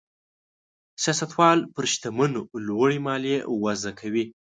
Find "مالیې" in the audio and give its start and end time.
3.05-3.39